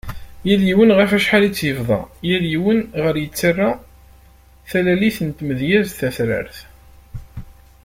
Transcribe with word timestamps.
Yal 0.47 0.61
yiwen 0.67 0.95
ɣef 0.97 1.11
acḥal 1.17 1.43
i 1.45 1.49
tt-yebḍa, 1.51 2.01
yal 2.27 2.43
yiwen 2.51 2.79
i 2.97 2.99
ɣer 3.03 3.15
yettara 3.19 3.69
talalit 4.69 5.17
n 5.21 5.29
tmedyazt 5.31 5.95
tatrart. 5.99 6.57